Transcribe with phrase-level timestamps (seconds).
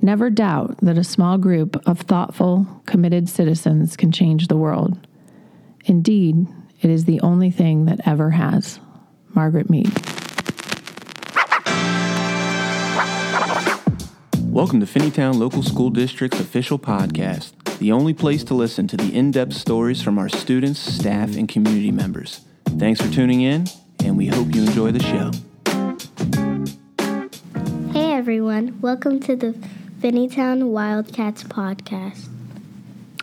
[0.00, 4.96] Never doubt that a small group of thoughtful, committed citizens can change the world.
[5.86, 6.46] Indeed,
[6.80, 8.78] it is the only thing that ever has.
[9.34, 9.92] Margaret Mead.
[14.44, 19.12] Welcome to Finneytown Local School District's official podcast, the only place to listen to the
[19.12, 22.42] in depth stories from our students, staff, and community members.
[22.78, 23.66] Thanks for tuning in,
[24.04, 25.32] and we hope you enjoy the show.
[27.92, 29.58] Hey everyone, welcome to the
[30.00, 32.37] Finneytown Wildcats podcast.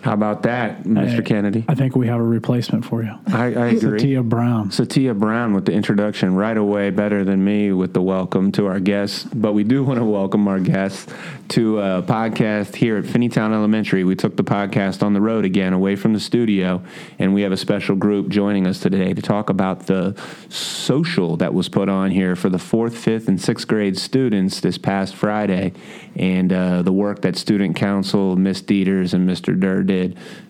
[0.05, 1.15] How about that, Mr.
[1.15, 1.65] Hey, Kennedy?
[1.67, 3.17] I think we have a replacement for you.
[3.25, 3.97] I, I agree.
[3.97, 4.69] Tia Brown.
[4.69, 8.79] Satia Brown with the introduction right away, better than me with the welcome to our
[8.79, 9.23] guests.
[9.23, 11.11] But we do want to welcome our guests
[11.47, 14.03] to a podcast here at Finneytown Elementary.
[14.03, 16.83] We took the podcast on the road again, away from the studio,
[17.17, 20.15] and we have a special group joining us today to talk about the
[20.49, 24.77] social that was put on here for the fourth, fifth, and sixth grade students this
[24.77, 25.73] past Friday,
[26.15, 29.59] and uh, the work that Student Council, Miss Deters, and Mr.
[29.59, 29.94] Dirr did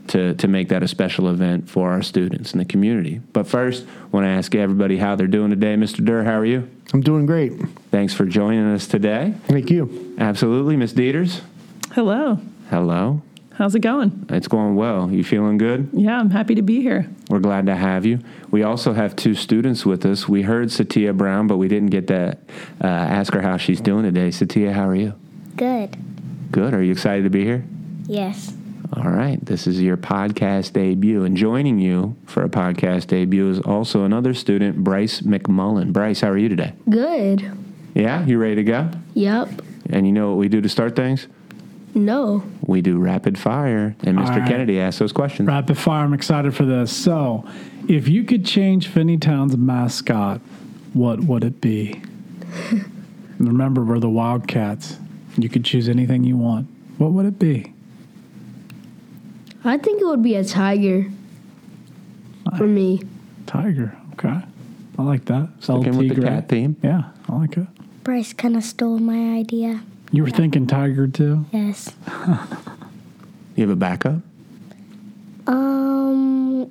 [0.07, 3.19] to, to make that a special event for our students and the community.
[3.33, 5.75] But first, I want to ask everybody how they're doing today.
[5.75, 6.03] Mr.
[6.05, 6.69] Dirr, how are you?
[6.93, 7.53] I'm doing great.
[7.91, 9.33] Thanks for joining us today.
[9.47, 10.15] Thank you.
[10.19, 10.75] Absolutely.
[10.77, 11.41] Miss Deters,
[11.93, 12.39] Hello.
[12.69, 13.21] hello.
[13.53, 14.25] How's it going?
[14.29, 15.09] It's going well.
[15.09, 15.89] You feeling good?
[15.93, 17.07] Yeah, I'm happy to be here.
[17.29, 18.19] We're glad to have you.
[18.51, 20.27] We also have two students with us.
[20.27, 22.37] We heard Satia Brown, but we didn't get to
[22.83, 24.27] uh, ask her how she's doing today.
[24.27, 25.13] Satia, how are you?
[25.55, 25.95] Good.
[26.51, 26.73] Good.
[26.73, 27.63] Are you excited to be here?
[28.07, 28.53] Yes.
[28.95, 29.43] All right.
[29.45, 31.25] This is your podcast debut.
[31.25, 35.91] And joining you for a podcast debut is also another student, Bryce McMullen.
[35.91, 36.73] Bryce, how are you today?
[36.89, 37.51] Good.
[37.93, 38.25] Yeah?
[38.25, 38.89] You ready to go?
[39.13, 39.61] Yep.
[39.89, 41.27] And you know what we do to start things?
[41.93, 42.43] No.
[42.61, 43.95] We do rapid fire.
[44.03, 44.29] And Mr.
[44.29, 44.47] All right.
[44.47, 45.47] Kennedy asks those questions.
[45.47, 46.03] Rapid fire.
[46.05, 46.95] I'm excited for this.
[46.95, 47.47] So,
[47.87, 50.41] if you could change Finneytown's mascot,
[50.93, 52.01] what would it be?
[53.39, 54.97] Remember, we're the Wildcats.
[55.37, 56.67] You could choose anything you want.
[56.97, 57.73] What would it be?
[59.65, 61.07] I think it would be a tiger
[62.57, 63.01] for me.
[63.47, 63.97] Tiger.
[64.13, 64.39] Okay.
[64.97, 65.49] I like that.
[65.59, 66.77] Sticking with the cat theme.
[66.83, 67.67] Yeah, I like it.
[68.03, 69.81] Bryce kind of stole my idea.
[70.11, 71.45] You were thinking tiger too?
[71.51, 71.93] Yes.
[73.57, 74.19] You have a backup?
[75.47, 76.67] Um.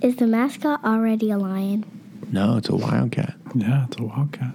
[0.00, 1.84] Is the mascot already a lion?
[2.32, 3.34] No, it's a wildcat.
[3.54, 4.54] Yeah, it's a Wildcat.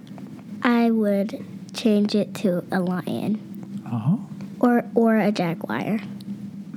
[0.64, 4.26] I would change it to a lion Oh,
[4.58, 6.00] or or a jaguar.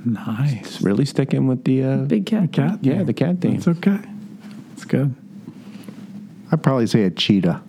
[0.06, 0.80] Nice.
[0.82, 2.42] Really sticking with the uh, Big cat.
[2.42, 2.78] The Cat?
[2.82, 3.56] yeah the cat theme.
[3.56, 3.98] It's okay.
[4.72, 5.14] It's good.
[6.52, 7.62] I'd probably say a cheetah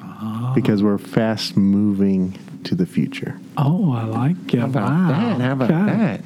[0.00, 0.52] Ah.
[0.54, 3.38] because we're fast moving to the future.
[3.56, 4.60] Oh, I like it.
[4.60, 5.08] How about wow.
[5.08, 5.40] that?
[5.40, 5.96] How about Okay.
[5.96, 6.20] that?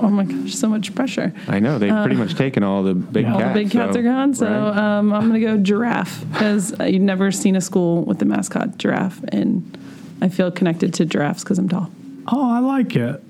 [0.00, 1.32] Oh my gosh, so much pressure.
[1.48, 3.34] I know they've pretty much taken all the big Yeah.
[3.34, 3.54] All cats.
[3.54, 4.76] the big cats so- are gone, so right?
[4.98, 8.78] um, I'm going to go giraffe because you've never seen a school with the mascot
[8.78, 9.76] giraffe, and
[10.22, 11.90] I feel connected to giraffes because I'm tall.
[12.28, 13.20] Oh, I like it.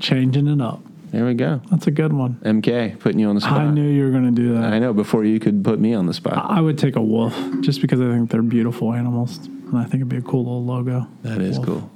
[0.00, 0.80] Changing it up.
[1.10, 1.60] There we go.
[1.70, 2.34] That's a good one.
[2.44, 3.60] MK putting you on the spot.
[3.60, 4.72] I knew you were going to do that.
[4.72, 6.50] I know before you could put me on the spot.
[6.50, 9.96] I would take a wolf just because I think they're beautiful animals, and I think
[9.96, 11.06] it'd be a cool little logo.
[11.22, 11.66] That is Wolf.
[11.68, 11.90] cool.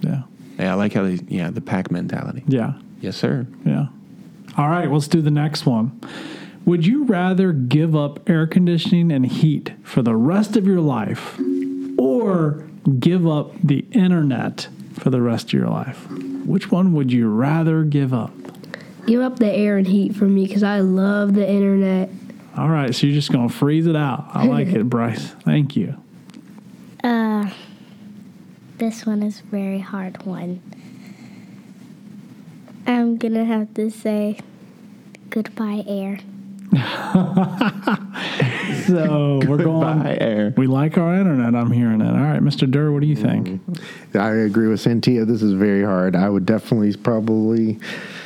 [0.00, 0.22] Yeah,
[0.58, 2.44] Yeah, I like how they yeah the pack mentality.
[2.46, 3.46] yeah, Yes, sir.
[3.64, 3.86] yeah.
[4.56, 5.98] All right, let's do the next one.
[6.64, 11.40] Would you rather give up air conditioning and heat for the rest of your life,
[11.96, 12.64] or
[13.00, 16.08] give up the internet for the rest of your life?
[16.44, 18.30] Which one would you rather give up?
[19.08, 22.10] Give up the air and heat for me because I love the internet.
[22.56, 24.28] All right, so you're just gonna freeze it out.
[24.34, 25.28] I like it, Bryce.
[25.44, 25.96] Thank you.
[27.02, 27.50] Uh.
[28.76, 30.60] This one is a very hard one.
[32.86, 34.38] I'm gonna have to say
[35.30, 36.20] goodbye, air.
[38.86, 40.02] So we're going.
[40.02, 40.54] Bye, air.
[40.56, 41.54] We like our internet.
[41.54, 42.08] I'm hearing it.
[42.08, 42.70] All right, Mr.
[42.70, 43.60] Dirr, what do you think?
[44.14, 45.26] I agree with Santia.
[45.26, 46.16] This is very hard.
[46.16, 48.17] I would definitely probably it's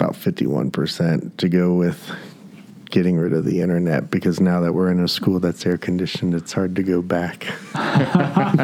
[0.00, 2.10] about fifty one percent to go with
[2.90, 6.34] getting rid of the internet because now that we're in a school that's air conditioned,
[6.34, 7.46] it's hard to go back.
[7.74, 8.56] I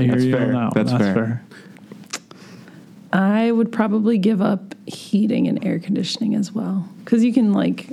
[0.00, 0.46] hear That's you fair.
[0.46, 0.62] on that.
[0.62, 0.70] one.
[0.74, 1.14] That's That's fair.
[1.14, 1.42] fair.
[3.12, 7.88] I would probably give up heating and air conditioning as well because you can like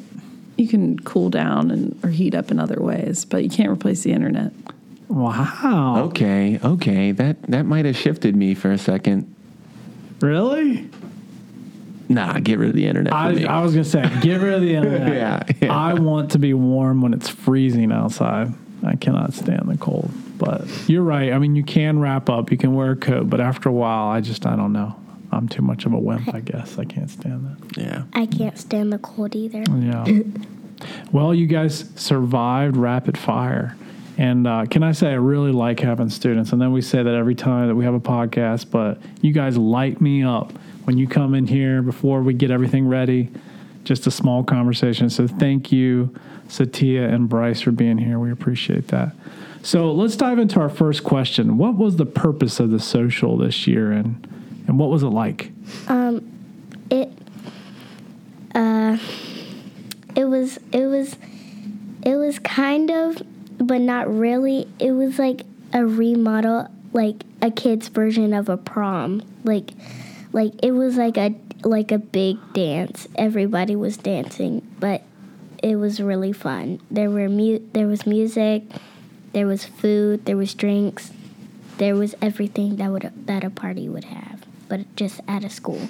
[0.55, 4.03] you can cool down and or heat up in other ways, but you can't replace
[4.03, 4.53] the internet.
[5.09, 6.03] Wow.
[6.05, 7.11] Okay, okay.
[7.11, 9.33] That that might have shifted me for a second.
[10.21, 10.89] Really?
[12.09, 13.13] Nah, get rid of the internet.
[13.13, 13.45] For I, me.
[13.45, 15.13] I was gonna say, get rid of the internet.
[15.13, 15.73] Yeah, yeah.
[15.73, 18.51] I want to be warm when it's freezing outside.
[18.83, 20.09] I cannot stand the cold.
[20.37, 21.31] But you're right.
[21.33, 24.07] I mean, you can wrap up, you can wear a coat, but after a while,
[24.07, 24.95] I just I don't know.
[25.31, 26.79] I'm too much of a wimp, I guess.
[26.79, 27.77] I can't stand that.
[27.77, 28.03] yeah.
[28.13, 29.63] I can't stand the cold either.
[29.77, 30.05] Yeah.
[31.11, 33.75] well, you guys survived rapid fire,
[34.17, 36.51] And uh, can I say I really like having students?
[36.51, 39.55] And then we say that every time that we have a podcast, but you guys
[39.57, 40.51] light me up
[40.89, 43.29] when you come in here before we get everything ready.
[43.83, 45.07] Just a small conversation.
[45.11, 46.15] So thank you,
[46.47, 48.17] Satya and Bryce, for being here.
[48.17, 49.13] We appreciate that.
[49.61, 51.59] So let's dive into our first question.
[51.59, 54.27] What was the purpose of the social this year, and
[54.65, 55.51] and what was it like?
[56.89, 57.13] It
[58.55, 58.97] uh
[60.15, 61.17] it was it was
[62.03, 63.21] it was kind of
[63.59, 64.67] but not really.
[64.79, 69.21] It was like a remodel like a kid's version of a prom.
[69.43, 69.73] Like
[70.31, 73.07] like it was like a like a big dance.
[73.15, 75.03] Everybody was dancing, but
[75.61, 76.81] it was really fun.
[76.89, 78.63] There were mu- there was music,
[79.33, 81.11] there was food, there was drinks.
[81.77, 85.89] There was everything that would that a party would have, but just at a school.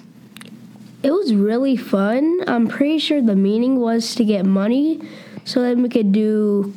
[1.02, 2.42] It was really fun.
[2.46, 5.00] I'm pretty sure the meaning was to get money
[5.46, 6.74] so then we could do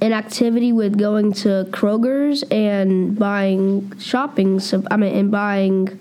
[0.00, 5.98] an activity with going to Kroger's and buying shopping some I mean and buying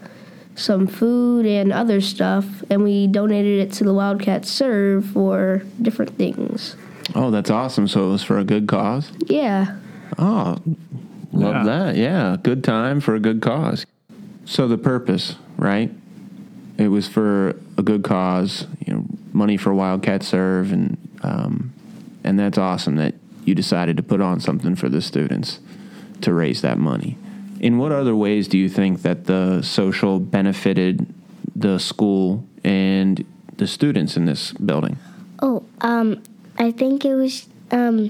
[0.55, 6.17] some food and other stuff and we donated it to the Wildcat Serve for different
[6.17, 6.75] things.
[7.15, 7.87] Oh, that's awesome.
[7.87, 9.11] So it was for a good cause?
[9.25, 9.77] Yeah.
[10.17, 10.57] Oh,
[11.31, 11.63] love Yeah.
[11.63, 11.95] that.
[11.95, 13.85] Yeah, good time for a good cause.
[14.45, 15.91] So the purpose, right?
[16.77, 21.73] It was for a good cause, you know, money for Wildcat Serve, and um,
[22.23, 23.13] and that's awesome that
[23.45, 25.59] you decided to put on something for the students
[26.21, 27.17] to raise that money.
[27.61, 31.05] In what other ways do you think that the social benefited
[31.55, 33.23] the school and
[33.57, 34.97] the students in this building?
[35.43, 36.23] Oh, um,
[36.57, 38.09] I think it was um,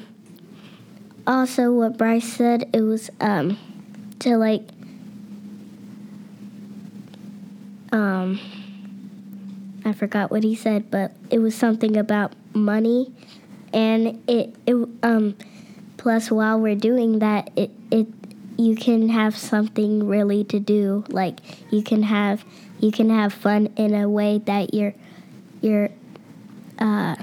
[1.27, 2.69] also what Bryce said.
[2.73, 3.57] It was um,
[4.19, 4.69] to like
[7.91, 8.39] um,
[9.83, 13.11] I forgot what he said, but it was something about money,
[13.73, 15.35] and it it um,
[15.97, 18.07] plus while we're doing that, it it
[18.61, 21.03] you can have something really to do.
[21.09, 21.39] Like
[21.71, 22.45] you can have
[22.79, 24.93] you can have fun in a way that you're
[25.61, 25.89] you're
[26.79, 27.15] uh,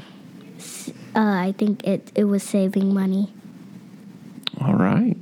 [1.15, 3.33] I think it, it was saving money.
[4.61, 5.17] All right.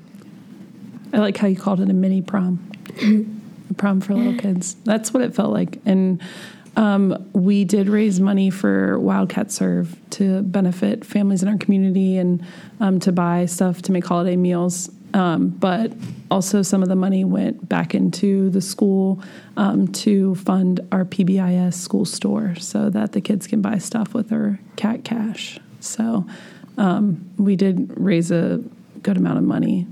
[1.13, 2.71] I like how you called it a mini prom,
[3.71, 4.77] a prom for little kids.
[4.85, 5.81] That's what it felt like.
[5.87, 6.21] And
[6.77, 12.45] um, we did raise money for Wildcat Serve to benefit families in our community and
[12.81, 14.91] um, to buy stuff to make holiday meals.
[15.17, 15.93] Um, but
[16.31, 19.23] also, some of the money went back into the school
[19.57, 24.29] um, to fund our PBIS school store so that the kids can buy stuff with
[24.29, 25.59] their cat cash.
[25.81, 26.27] So
[26.77, 28.63] um, we did raise a
[29.03, 29.87] good amount of money.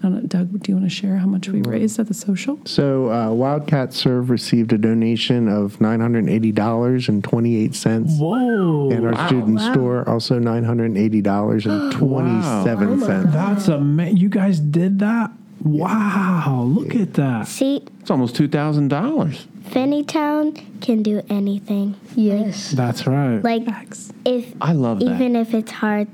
[0.00, 2.14] I don't know, Doug, do you want to share how much we raised at the
[2.14, 2.58] social?
[2.64, 7.74] So uh, Wildcat Serve received a donation of nine hundred eighty dollars and twenty eight
[7.74, 8.90] cents, Whoa.
[8.90, 13.30] and our student store also nine hundred eighty dollars and twenty seven cents.
[13.32, 14.16] That's amazing.
[14.16, 15.32] You guys did that?
[15.62, 16.64] Wow.
[16.66, 17.46] Look at that.
[17.46, 19.46] See, It's almost two thousand dollars.
[19.68, 21.94] Finneytown can do anything.
[22.16, 22.70] Yes.
[22.72, 23.38] That's right.
[23.44, 24.12] Like Facts.
[24.24, 25.06] if I love that.
[25.14, 26.08] even if it's hard,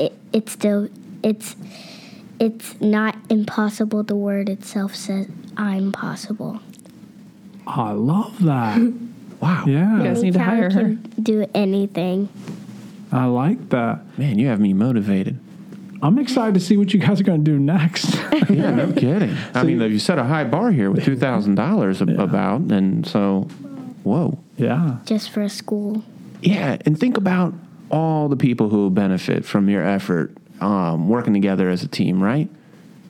[0.00, 0.88] it it's still
[1.22, 1.54] it's
[2.40, 4.02] it's not impossible.
[4.02, 6.60] The word itself says I'm possible.
[7.66, 8.78] I love that.
[9.42, 9.64] Wow.
[9.66, 9.96] Yeah.
[9.96, 10.88] You guys need to Finneytown hire her.
[11.20, 12.28] do anything.
[13.10, 13.98] I like that.
[14.16, 15.40] Man, you have me motivated.
[16.00, 18.14] I'm excited to see what you guys are going to do next.
[18.48, 19.36] Yeah, no kidding.
[19.54, 23.48] I mean, you set a high bar here with two thousand dollars about, and so,
[24.04, 24.98] whoa, yeah.
[25.06, 26.04] just for a school.
[26.40, 26.76] yeah.
[26.86, 27.52] And think about
[27.90, 32.22] all the people who will benefit from your effort um, working together as a team,
[32.22, 32.48] right?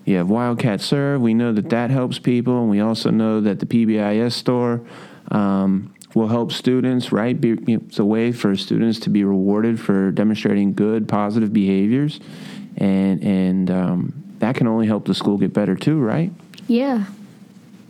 [0.05, 1.21] You have Wildcat Serve.
[1.21, 4.81] We know that that helps people, and we also know that the PBIS store
[5.31, 7.41] um, will help students, right?
[7.41, 11.53] Be, you know, it's a way for students to be rewarded for demonstrating good, positive
[11.53, 12.19] behaviors,
[12.77, 16.33] and and um, that can only help the school get better too, right?
[16.67, 17.05] Yeah.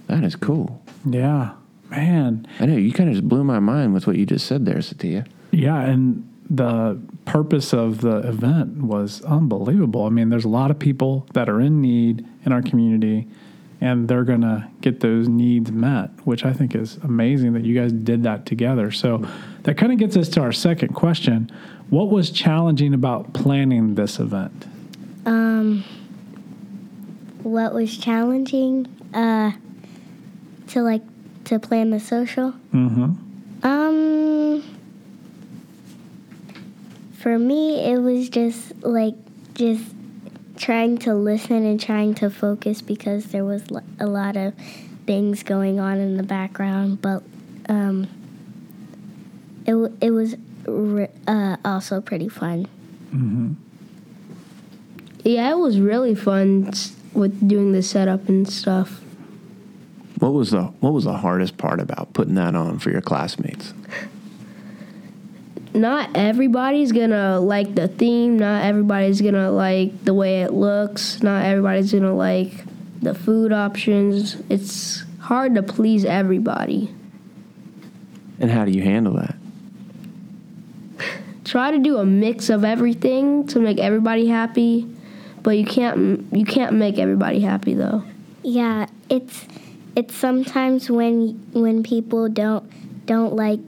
[0.08, 0.82] That is cool.
[1.08, 1.54] Yeah.
[1.88, 2.46] Man.
[2.60, 4.82] I know you kind of just blew my mind with what you just said there,
[4.82, 5.24] Satya.
[5.50, 5.80] Yeah.
[5.80, 10.04] And the purpose of the event was unbelievable.
[10.04, 13.28] I mean, there's a lot of people that are in need in our community,
[13.80, 17.74] and they're going to get those needs met, which I think is amazing that you
[17.74, 18.90] guys did that together.
[18.90, 19.26] So
[19.62, 21.50] that kind of gets us to our second question.
[21.90, 24.66] What was challenging about planning this event?
[25.26, 25.84] Um,
[27.42, 28.86] what was challenging?
[29.12, 29.52] Uh,
[30.72, 31.02] to like
[31.44, 32.52] to plan the social.
[32.72, 33.66] Mm-hmm.
[33.66, 34.71] Um,
[37.22, 39.14] for me, it was just like
[39.54, 39.84] just
[40.56, 43.62] trying to listen and trying to focus because there was
[44.00, 44.54] a lot of
[45.06, 47.00] things going on in the background.
[47.00, 47.22] But
[47.68, 48.08] um,
[49.64, 50.34] it it was
[50.66, 52.66] re- uh, also pretty fun.
[55.22, 56.72] Yeah, it was really fun
[57.12, 59.00] with doing the setup and stuff.
[60.18, 63.74] What was the What was the hardest part about putting that on for your classmates?
[65.74, 68.38] Not everybody's gonna like the theme.
[68.38, 71.22] Not everybody's gonna like the way it looks.
[71.22, 72.52] Not everybody's gonna like
[73.00, 74.36] the food options.
[74.50, 76.94] It's hard to please everybody.
[78.38, 79.36] And how do you handle that?
[81.44, 84.86] Try to do a mix of everything to make everybody happy,
[85.42, 88.04] but you can't you can't make everybody happy though.
[88.42, 89.46] Yeah, it's
[89.96, 92.68] it's sometimes when when people don't
[93.06, 93.60] don't like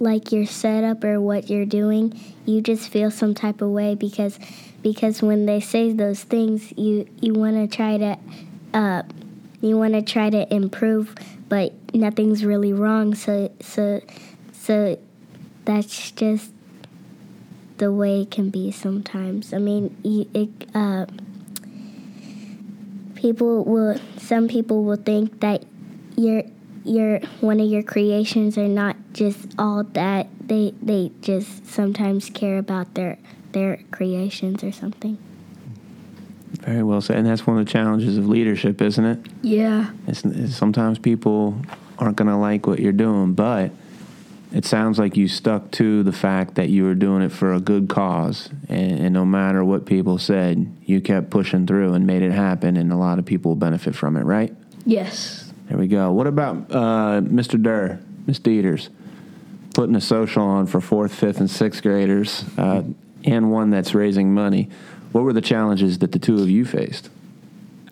[0.00, 4.38] like your setup or what you're doing, you just feel some type of way because
[4.82, 8.18] because when they say those things, you you want to try to
[8.74, 9.02] uh,
[9.60, 11.14] you want to try to improve,
[11.48, 13.14] but nothing's really wrong.
[13.14, 14.00] So so
[14.52, 14.98] so
[15.64, 16.52] that's just
[17.76, 19.52] the way it can be sometimes.
[19.52, 19.96] I mean,
[20.34, 20.48] it.
[20.74, 21.06] Uh,
[23.20, 25.62] people will some people will think that
[26.16, 26.42] your
[26.84, 32.58] your one of your creations are not just all that they they just sometimes care
[32.58, 33.18] about their
[33.52, 35.18] their creations or something
[36.60, 37.16] Very well said.
[37.16, 39.26] And that's one of the challenges of leadership, isn't it?
[39.42, 39.90] Yeah.
[40.06, 41.56] It's, it's sometimes people
[41.98, 43.70] aren't going to like what you're doing, but
[44.52, 47.60] it sounds like you stuck to the fact that you were doing it for a
[47.60, 52.22] good cause, and, and no matter what people said, you kept pushing through and made
[52.22, 54.52] it happen, and a lot of people benefit from it, right?
[54.84, 55.49] Yes.
[55.70, 56.10] There we go.
[56.10, 57.62] What about uh, Mr.
[57.62, 58.90] Dirr, Miss Deters,
[59.72, 62.82] putting a social on for fourth, fifth, and sixth graders, uh,
[63.22, 64.68] and one that's raising money?
[65.12, 67.08] What were the challenges that the two of you faced?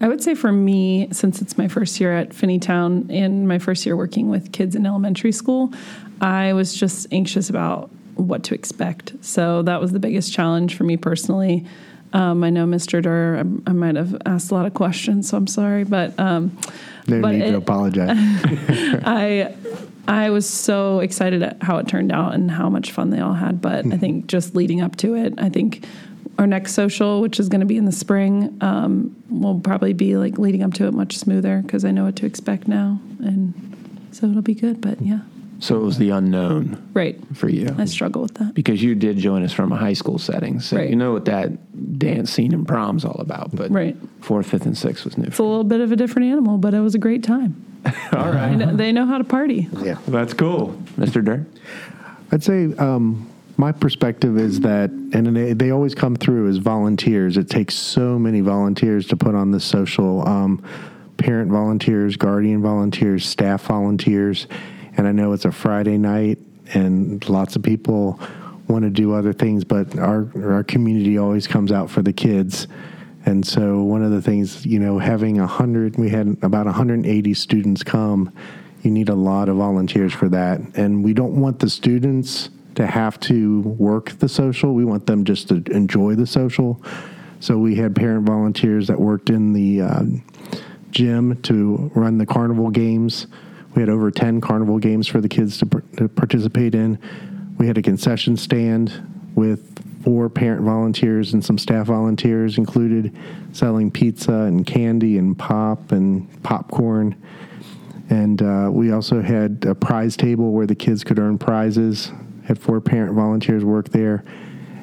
[0.00, 3.86] I would say for me, since it's my first year at Finneytown and my first
[3.86, 5.72] year working with kids in elementary school,
[6.20, 9.12] I was just anxious about what to expect.
[9.20, 11.64] So that was the biggest challenge for me personally.
[12.12, 13.02] Um, I know Mr.
[13.02, 16.56] Dirr, I, I might have asked a lot of questions, so I'm sorry, but um,
[17.06, 18.08] No But need it- to apologize.
[19.04, 19.54] I
[20.06, 23.34] I was so excited at how it turned out and how much fun they all
[23.34, 23.60] had.
[23.60, 25.84] But I think just leading up to it, I think
[26.38, 30.16] our next social, which is going to be in the spring, um, will probably be
[30.16, 33.52] like leading up to it much smoother because I know what to expect now, and
[34.12, 34.80] so it'll be good.
[34.80, 35.20] But yeah,
[35.60, 37.18] So it was the unknown right.
[37.36, 37.74] for you.
[37.76, 38.54] I struggle with that.
[38.54, 40.88] because you did join us from a high school setting, so Right.
[40.88, 43.54] you know what that dance scene and prom's all about.
[43.54, 43.96] But Right.
[44.20, 45.24] fourth, fifth, and sixth was new.
[45.24, 47.56] It's a little bit of a different animal, but it was a great time.
[48.12, 49.68] all right, know, they know how to party.
[49.82, 49.96] yeah.
[50.06, 51.24] that's cool, Mr.
[51.24, 51.44] Dirr.
[52.30, 57.36] I'd say um, my perspective is that, and they, they always come through as volunteers.
[57.36, 60.26] It takes so many volunteers to put on this social.
[60.28, 60.62] Um,
[61.16, 64.46] parent volunteers, guardian volunteers, staff volunteers,
[64.98, 66.38] and I know it's a Friday night,
[66.74, 68.20] and lots of people
[68.66, 72.66] want to do other things, but our our community always comes out for the kids.
[73.24, 77.34] And so one of the things, you know, having a hundred, we had about 180
[77.34, 78.32] students come.
[78.82, 82.86] You need a lot of volunteers for that, and we don't want the students to
[82.86, 84.74] have to work the social.
[84.74, 86.82] We want them just to enjoy the social.
[87.40, 90.02] So we had parent volunteers that worked in the uh,
[90.90, 93.26] gym to run the carnival games.
[93.78, 95.66] We had over 10 carnival games for the kids to,
[95.98, 96.98] to participate in.
[97.58, 98.90] We had a concession stand
[99.36, 103.16] with four parent volunteers and some staff volunteers included
[103.52, 107.14] selling pizza and candy and pop and popcorn.
[108.10, 112.10] And uh, we also had a prize table where the kids could earn prizes.
[112.46, 114.24] Had four parent volunteers work there.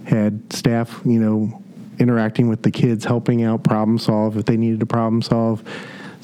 [0.05, 1.61] Had staff, you know,
[1.99, 5.61] interacting with the kids, helping out, problem solve if they needed to problem solve.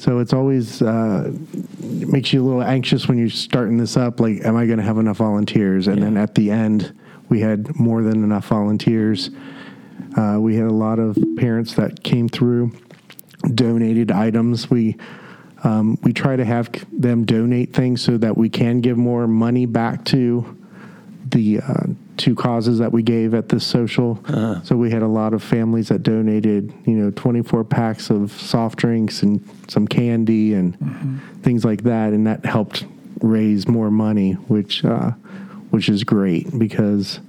[0.02, 4.18] So it's always uh, it makes you a little anxious when you're starting this up.
[4.18, 5.86] Like, am I going to have enough volunteers?
[5.86, 6.92] And then at the end,
[7.28, 9.30] we had more than enough volunteers.
[10.16, 12.72] Uh, we had a lot of parents that came through,
[13.54, 14.68] donated items.
[14.68, 14.96] We
[15.62, 19.66] um, we try to have them donate things so that we can give more money
[19.66, 20.61] back to
[21.32, 21.86] the uh,
[22.16, 24.22] two causes that we gave at this social.
[24.64, 28.78] So we had a lot of families that donated, you know, 24 packs of soft
[28.78, 30.76] drinks and some candy and
[31.42, 32.84] things like that, and that helped
[33.20, 35.10] raise more money, which uh,
[35.70, 37.20] which is great because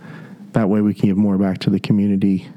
[0.51, 2.47] that way we can give more back to the community.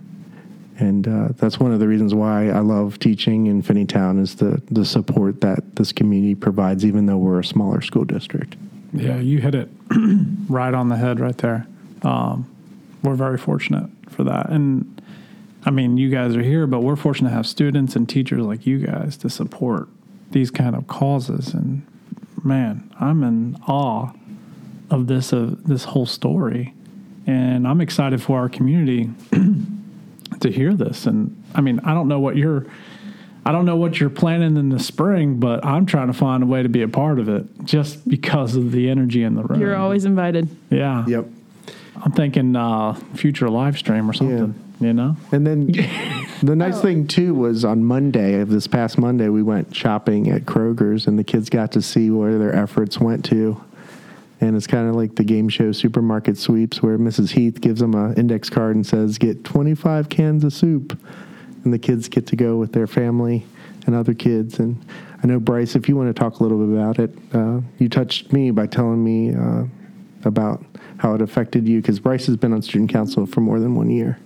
[0.79, 4.61] And uh, that's one of the reasons why I love teaching in Finneytown is the,
[4.71, 8.57] the support that this community provides, even though we're a smaller school district.
[8.97, 9.69] Yeah, you hit it
[10.49, 11.67] right on the head right there.
[12.03, 12.51] Um,
[13.03, 14.51] we're very fortunate for that.
[14.51, 15.01] And
[15.65, 18.67] I mean, you guys are here, but we're fortunate to have students and teachers like
[18.67, 19.89] you guys to support
[20.31, 21.55] these kind of causes.
[21.55, 21.87] And
[22.43, 24.13] man, I'm in awe
[24.91, 26.73] of this of this whole story,
[27.27, 29.11] and I'm excited for our community
[30.41, 31.07] to hear this.
[31.07, 32.67] And I mean, I don't know what you're.
[33.47, 36.47] I don't know what you're planning in the spring, but I'm trying to find a
[36.47, 39.61] way to be a part of it just because of the energy in the room.
[39.61, 40.49] You're always invited.
[40.69, 41.05] yeah.
[41.07, 41.27] Yep.
[42.05, 44.55] I'm thinking uh, future live stream or something.
[44.81, 44.87] Yeah.
[44.89, 45.67] You know, And then
[46.43, 50.43] the nice thing too was on Monday of this past Monday we went shopping at
[50.43, 53.63] Kroger's and the kids got to see where their efforts went to.
[54.41, 57.31] And it's kind of like the game show supermarket sweeps where Mrs.
[57.31, 60.99] Heath gives them an index card and says, "Get 25 cans of soup."
[61.67, 63.45] And the kids get to go with their family
[63.87, 64.61] and other kids.
[64.61, 64.81] And
[65.21, 67.89] I know Bryce, if you want to talk a little bit about it, uh, you
[67.89, 69.65] touched me by telling me uh,
[70.25, 70.65] about
[70.99, 73.91] how it affected you because Bryce has been on student council for more than one
[73.91, 74.17] year.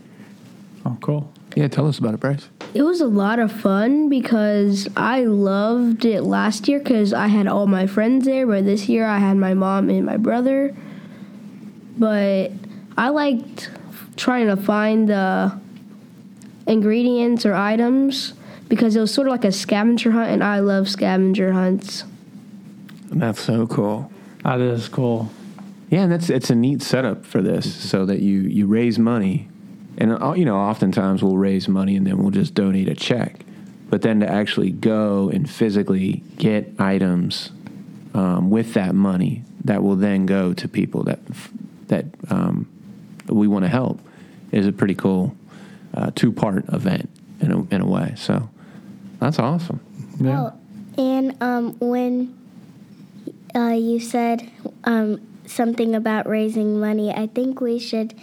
[0.84, 1.32] oh cool.
[1.56, 2.46] Yeah, tell us about it, Bryce.
[2.74, 7.46] It was a lot of fun because I loved it last year because I had
[7.46, 10.76] all my friends there, but this year I had my mom and my brother.
[11.96, 12.52] But
[12.98, 13.70] I liked
[14.16, 15.58] trying to find the
[16.70, 18.34] ingredients or items
[18.68, 22.04] because it was sort of like a scavenger hunt, and I love scavenger hunts.
[23.10, 24.10] That's so cool.
[24.44, 25.30] That is cool.
[25.90, 29.48] Yeah, and that's it's a neat setup for this, so that you you raise money,
[29.98, 33.44] and uh, you know, oftentimes we'll raise money and then we'll just donate a check,
[33.88, 37.50] but then to actually go and physically get items
[38.14, 41.18] um, with that money that will then go to people that
[41.88, 42.68] that um,
[43.26, 44.00] we want to help
[44.52, 45.34] is a pretty cool
[45.94, 47.08] uh, two part event
[47.40, 48.14] in a, in a way.
[48.16, 48.48] So
[49.18, 49.80] that's awesome.
[50.20, 50.50] Yeah.
[50.50, 50.60] Oh,
[50.98, 52.36] and um, when
[53.54, 54.50] uh, you said
[54.84, 58.14] um, something about raising money, I think we should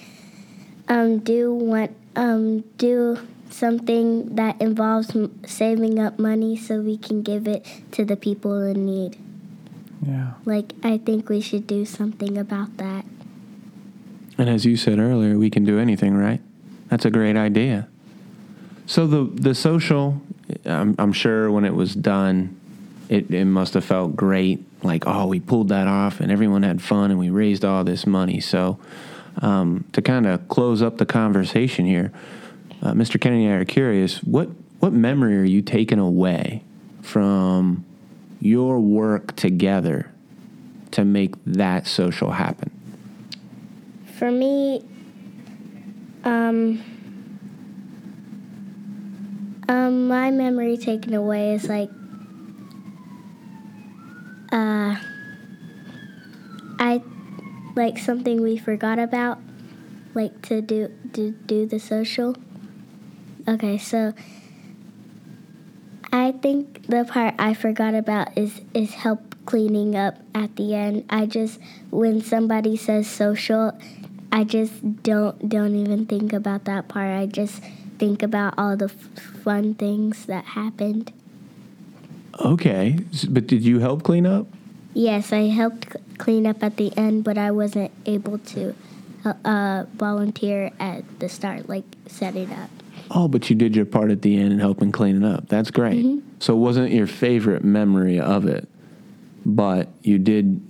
[0.88, 3.20] um, do what um, do
[3.50, 8.62] something that involves m- saving up money so we can give it to the people
[8.62, 9.18] in need.
[10.06, 10.34] Yeah.
[10.46, 13.06] Like I think we should do something about that.
[14.38, 16.42] And as you said earlier, we can do anything, right?
[16.90, 17.88] That's a great idea.
[18.86, 20.22] So the the social,
[20.66, 22.60] I'm, I'm sure when it was done,
[23.10, 24.64] it, it must have felt great.
[24.84, 28.06] Like, oh, we pulled that off, and everyone had fun, and we raised all this
[28.06, 28.40] money.
[28.40, 28.80] So,
[29.42, 32.12] um, to kind of close up the conversation here,
[32.82, 33.20] uh, Mr.
[33.20, 36.64] Kennedy and I are curious what what memory are you taking away
[37.02, 37.84] from
[38.40, 40.12] your work together
[40.92, 42.72] to make that social happen?
[44.18, 44.84] For me,
[46.28, 46.84] um,
[49.70, 51.90] um, my memory taken away is like,
[54.52, 54.98] uh,
[56.80, 57.02] I
[57.76, 59.40] like something we forgot about,
[60.14, 62.36] like to do to do the social.
[63.48, 64.14] Okay, so
[66.12, 71.06] I think the part I forgot about is is help cleaning up at the end.
[71.10, 71.58] I just
[71.90, 73.80] when somebody says social,
[74.32, 77.18] I just don't don't even think about that part.
[77.18, 77.62] I just
[77.98, 81.12] think about all the f- fun things that happened.
[82.40, 84.46] Okay, but did you help clean up?
[84.94, 88.76] Yes, I helped c- clean up at the end, but I wasn't able to
[89.26, 92.70] uh, uh, volunteer at the start, like setting up.
[93.10, 95.48] Oh, but you did your part at the end and helping clean it up.
[95.48, 96.22] That's great.
[96.40, 98.68] So it wasn't your favorite memory of it,
[99.46, 100.62] but you did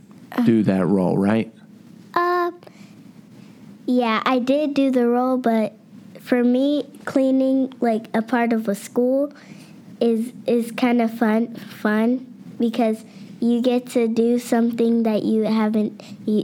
[0.46, 1.52] do that role, right?
[3.88, 5.74] Yeah, I did do the role, but
[6.20, 9.34] for me, cleaning like a part of a school
[10.02, 11.56] is is kind of fun.
[11.56, 12.26] Fun
[12.60, 13.06] because
[13.40, 16.02] you get to do something that you haven't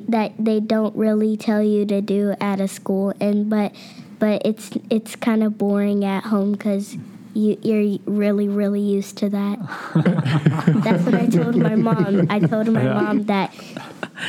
[0.09, 3.75] that they don't really tell you to do at a school, and but
[4.19, 6.97] but it's it's kind of boring at home because.
[7.35, 9.57] You, you're really, really used to that.
[10.83, 12.27] That's what I told my mom.
[12.29, 12.93] I told my Yeah.
[12.93, 13.51] mom that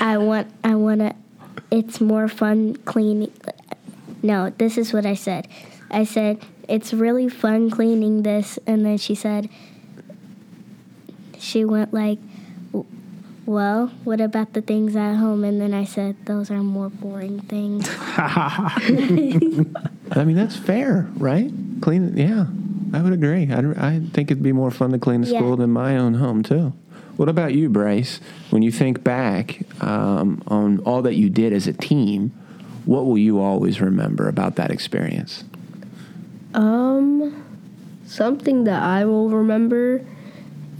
[0.00, 1.14] I want I want to
[1.70, 3.32] it's more fun cleaning
[4.22, 5.48] No, this is what I said.
[5.90, 6.38] I said
[6.68, 9.48] it's really fun cleaning this and then she said
[11.38, 12.18] she went like
[13.46, 15.44] well, what about the things at home?
[15.44, 17.86] And then I said, those are more boring things.
[18.00, 18.72] I
[20.24, 21.52] mean, that's fair, right?
[21.82, 22.46] Clean, yeah,
[22.94, 23.52] I would agree.
[23.52, 25.40] I, I think it'd be more fun to clean the Yeah.
[25.40, 26.72] school than my own home, too.
[27.16, 28.20] What about you, Bryce?
[28.50, 32.30] When you think back um, on all that you did as a team,
[32.84, 35.44] what will you always remember about that experience?
[36.54, 37.44] Um,
[38.04, 40.04] something that I will remember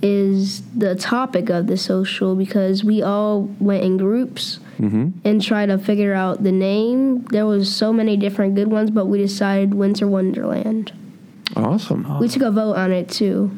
[0.03, 4.59] is the topic of the social because we all went in groups
[5.25, 7.23] and tried to figure out the name.
[7.27, 10.93] There was so many different good ones, but we decided Winter Wonderland.
[11.57, 12.19] Awesome.
[12.19, 13.51] We took a vote on it too.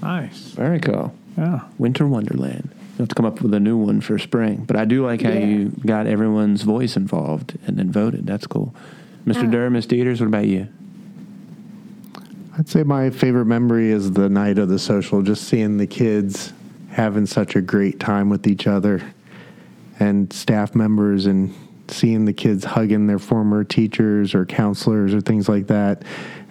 [0.00, 0.52] Nice.
[0.52, 1.12] Very cool.
[1.38, 1.60] Yeah.
[1.78, 2.68] Winter Wonderland.
[2.72, 4.64] You have to come up with a new one for spring.
[4.66, 5.44] But I do like how Yeah.
[5.46, 8.26] you got everyone's voice involved and then voted.
[8.26, 8.74] That's cool.
[9.24, 9.48] Mr.
[9.50, 10.66] Dirr, Miss Deters, what about you?
[12.58, 16.52] I'd say my favorite memory is the night of the social, just seeing the kids
[16.90, 19.00] having such a great time with each other
[20.00, 21.54] and staff members and
[21.86, 26.02] seeing the kids hugging their former teachers or counselors or things like that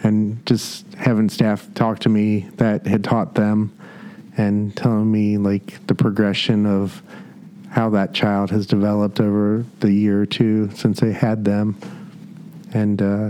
[0.04, 3.71] and just having staff talk to me that had taught them
[4.38, 7.02] and telling me like the progression of
[7.69, 11.78] how that child has developed over the year or two since they had them
[12.73, 13.30] and uh,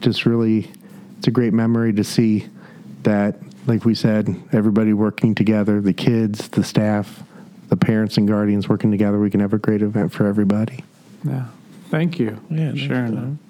[0.00, 0.70] just really
[1.18, 2.48] it's a great memory to see
[3.02, 3.36] that
[3.66, 7.22] like we said everybody working together the kids the staff
[7.68, 10.82] the parents and guardians working together we can have a great event for everybody
[11.24, 11.46] Yeah.
[11.90, 12.40] Thank you.
[12.50, 13.40] Yeah, for thanks.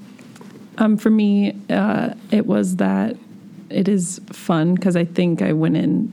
[0.76, 3.16] Um, for me, uh, it was that
[3.70, 6.12] it is fun because I think I went in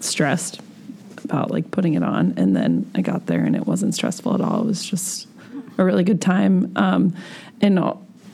[0.00, 0.60] stressed
[1.24, 4.40] about like putting it on, and then I got there and it wasn't stressful at
[4.40, 4.62] all.
[4.62, 5.28] It was just
[5.78, 6.72] a really good time.
[6.76, 7.14] Um,
[7.60, 7.78] and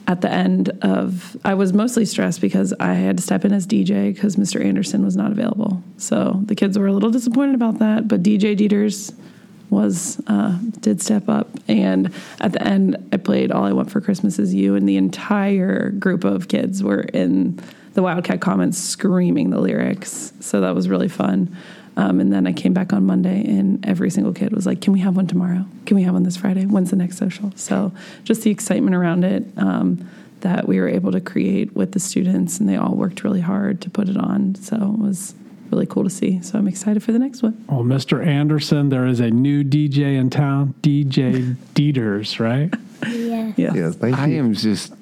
[0.07, 3.67] at the end of, I was mostly stressed because I had to step in as
[3.67, 4.63] DJ because Mr.
[4.63, 5.83] Anderson was not available.
[5.97, 9.13] So the kids were a little disappointed about that, but DJ Deters
[9.71, 14.01] was uh, did step up and at the end i played all i want for
[14.01, 17.59] christmas is you and the entire group of kids were in
[17.95, 20.33] the wildcat commons screaming the lyrics.
[20.41, 21.57] So that was really fun.
[21.97, 24.93] Um, and then i came back on monday and every single kid was like can
[24.93, 25.65] we have one tomorrow?
[25.87, 26.67] Can we have one this friday?
[26.67, 27.53] When's the next social?
[27.55, 27.93] So
[28.25, 30.09] just the excitement around it um,
[30.41, 33.81] that we were able to create with the students and they all worked really hard
[33.83, 34.57] to put it on.
[34.57, 35.35] So it was
[35.71, 36.43] really cool to see.
[36.43, 37.65] So i'm excited for the next one.
[37.69, 38.27] Well, Mr.
[38.27, 42.75] Anderson, there is a new DJ in town, DJ Deters, right?
[43.07, 43.53] Yeah.
[43.57, 43.75] yeah.
[43.75, 44.39] Yes thank I you.
[44.39, 44.95] am just,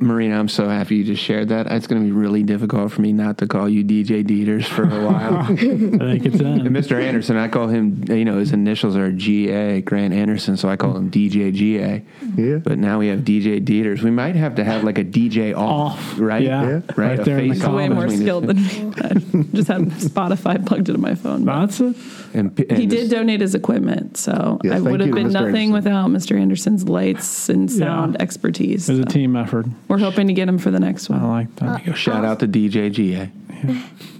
[0.00, 1.66] Marina, I'm so happy you just shared that.
[1.70, 4.82] It's going to be really difficult for me not to call you DJ Deters for
[4.84, 5.38] a while.
[5.42, 6.62] I think it's And.
[6.68, 7.00] Mr.
[7.00, 10.96] Anderson, I call him, you know, his initials are GA, Grant Anderson, so I call
[10.96, 12.02] him DJ GA.
[12.36, 14.02] yeah But now we have DJ Deters.
[14.02, 16.42] We might have to have like a DJ off, Off, right?
[16.42, 16.62] yeah.
[16.62, 16.72] Yeah.
[16.96, 18.92] Right, Right there in the face He's way more skilled than me.
[18.96, 19.08] I
[19.54, 21.44] just had Spotify plugged into my phone.
[21.44, 21.96] but That's it.
[22.34, 25.32] And, and he did donate his equipment, so Yes, I would have been Mr.
[25.32, 25.72] nothing Anderson.
[25.72, 26.38] without Mr.
[26.40, 28.22] Anderson's lights and sound Yeah.
[28.22, 28.88] expertise.
[28.88, 29.66] It was a team effort.
[29.88, 31.20] We're hoping to get him for the next one.
[31.20, 31.30] I one.
[31.30, 31.96] like that.
[31.96, 33.30] Shout out to DJ GA.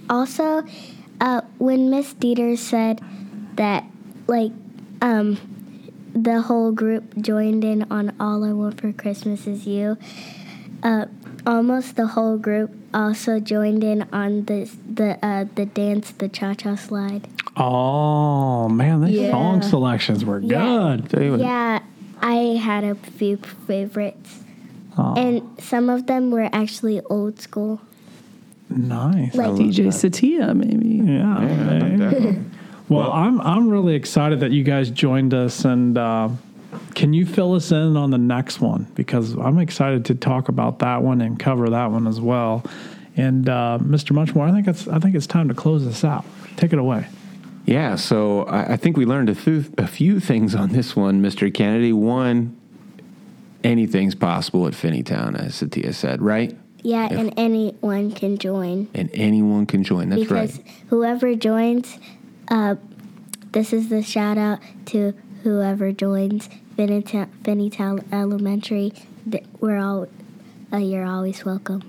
[0.09, 0.63] Also,
[1.21, 3.01] uh, when Miss Dieter said
[3.55, 3.83] that,
[4.27, 4.51] like,
[5.01, 5.37] um,
[6.13, 9.97] the whole group joined in on "All I Want for Christmas Is You,"
[10.83, 11.05] uh,
[11.45, 16.53] almost the whole group also joined in on the the uh, the dance, the cha
[16.53, 17.27] cha slide.
[17.57, 19.31] Oh man, these Yeah.
[19.31, 20.97] song selections were Yeah.
[20.97, 21.09] good.
[21.09, 21.79] Tell Yeah,
[22.21, 24.41] I had a few favorites,
[24.97, 27.81] Oh, and some of them were actually old school.
[28.69, 29.35] nice.
[29.35, 30.87] Like DJ Satia, maybe.
[30.87, 31.41] yeah.
[31.41, 32.39] yeah, okay.
[32.87, 36.29] Well, I'm I'm really excited that you guys joined us, and uh,
[36.93, 40.79] can you fill us in on the next one because I'm excited to talk about
[40.79, 42.63] that one and cover that one as well.
[43.17, 44.11] And uh, Mr.
[44.11, 46.25] Munchmore, I think it's I think it's time to close this out.
[46.57, 47.07] Take it away.
[47.65, 51.23] Yeah, so I, I think we learned a, th- a few things on this one,
[51.23, 51.51] Mr.
[51.51, 51.91] Kennedy.
[51.93, 52.55] One,
[53.65, 56.57] anything's possible at Finneytown, as Satya said, right?
[56.85, 58.87] yeah, and anyone can join.
[58.93, 60.09] And anyone can join.
[60.09, 60.67] That's because right.
[60.89, 61.97] whoever joins,
[62.47, 62.75] uh,
[63.53, 66.47] this is the shout out to whoever joins
[66.77, 68.93] Finneytown, Finneytown Elementary.
[69.59, 70.07] We're all,
[70.71, 71.81] uh, you're always welcome.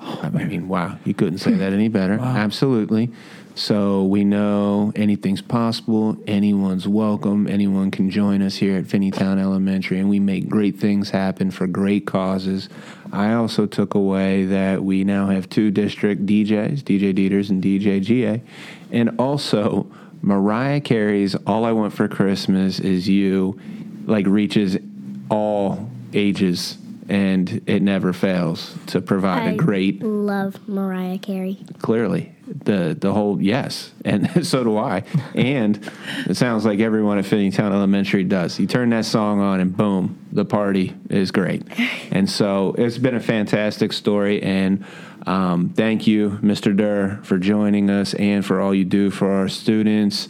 [0.00, 2.14] I mean, wow, you couldn't say that any better.
[2.22, 3.10] Absolutely.
[3.58, 6.16] So we know anything's possible.
[6.28, 7.48] Anyone's welcome.
[7.48, 11.66] Anyone can join us here at Finneytown Elementary, and we make great things happen for
[11.66, 12.68] great causes.
[13.12, 18.00] I also took away that we now have two district DJs, DJ Deters and DJ
[18.00, 18.40] GA,
[18.92, 19.90] and also
[20.22, 23.58] Mariah Carey's "All I Want for Christmas Is You"
[24.06, 24.76] like reaches
[25.30, 26.78] all ages.
[27.08, 31.58] And it never fails to provide I a great love Mariah Carey.
[31.80, 35.04] clearly the the whole yes and so do i.
[35.34, 35.90] And
[36.26, 38.58] it sounds like everyone at finneytown elementary does.
[38.58, 41.62] You turn that song on and boom the party is great.
[42.10, 44.84] And so it's been a fantastic story and
[45.26, 49.48] um, thank you mr dirr for joining us and for all you do for our
[49.48, 50.28] students.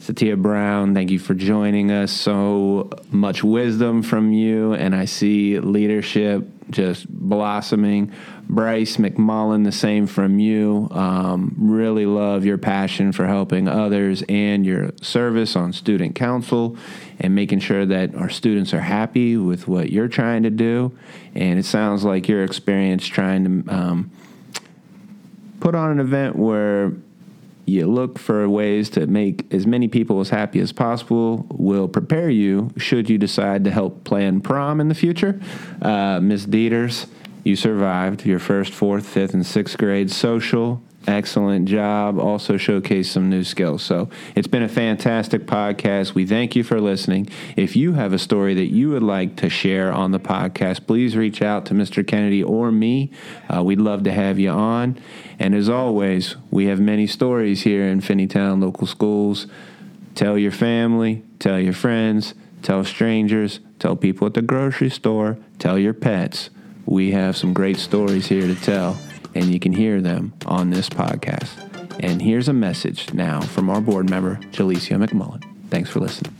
[0.00, 2.12] Satya Brown, thank you for joining us.
[2.12, 8.12] So much wisdom from you, and I see leadership just blossoming.
[8.48, 10.88] Bryce McMullen, the same from you.
[10.90, 16.76] Um, really love your passion for helping others and your service on student council
[17.18, 20.96] and making sure that our students are happy with what you're trying to do.
[21.34, 24.10] And it sounds like your experience trying to um,
[25.60, 26.92] put on an event where
[27.68, 32.30] you look for ways to make as many people as happy as possible will prepare
[32.30, 35.40] you should you decide to help plan prom in the future
[35.82, 37.06] uh, ms deters
[37.48, 40.82] You survived your first, fourth, fifth, and sixth grade social.
[41.08, 42.18] Excellent job.
[42.18, 43.82] Also showcased some new skills.
[43.82, 46.12] So it's been a fantastic podcast.
[46.12, 47.30] We thank you for listening.
[47.56, 51.16] If you have a story that you would like to share on the podcast, please
[51.16, 52.06] reach out to Mr.
[52.06, 53.10] Kennedy or me.
[53.48, 54.98] Uh, we'd love to have you on.
[55.38, 59.46] And as always, we have many stories here in Finneytown Local Schools.
[60.14, 65.78] Tell your family, tell your friends, tell strangers, tell people at the grocery store, tell
[65.78, 66.50] your pets.
[66.84, 68.98] We have some great stories here to tell,
[69.34, 71.50] and you can hear them on this podcast.
[72.00, 75.44] And here's a message now from our board member, Jalicia McMullen.
[75.68, 76.32] Thanks for listening.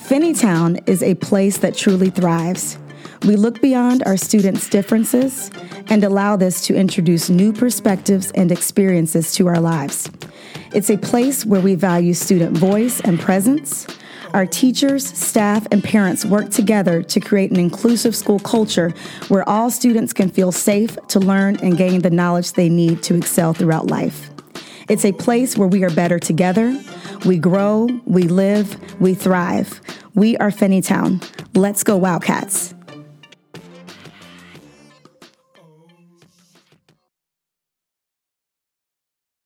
[0.00, 2.78] Finneytown is a place that truly thrives.
[3.24, 5.50] We look beyond our students' differences
[5.88, 10.10] and allow this to introduce new perspectives and experiences to our lives.
[10.74, 13.86] It's a place where we value student voice and presence.
[14.34, 18.94] Our teachers, staff, and parents work together to create an inclusive school culture
[19.28, 23.14] where all students can feel safe to learn and gain the knowledge they need to
[23.14, 24.30] excel throughout life.
[24.88, 26.82] It's a place where we are better together.
[27.26, 29.80] We grow, we live, we thrive.
[30.14, 31.22] We are Finneytown.
[31.54, 32.74] Let's go, Wildcats.